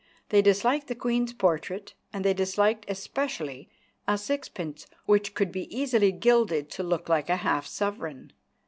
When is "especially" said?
2.87-3.69